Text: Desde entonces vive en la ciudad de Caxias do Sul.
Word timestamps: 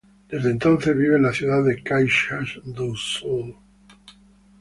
Desde 0.27 0.49
entonces 0.49 0.97
vive 0.97 1.17
en 1.17 1.21
la 1.21 1.31
ciudad 1.31 1.63
de 1.63 1.83
Caxias 1.83 2.57
do 2.65 2.95
Sul. 2.95 3.55